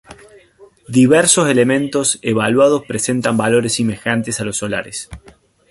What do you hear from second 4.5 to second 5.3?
solares.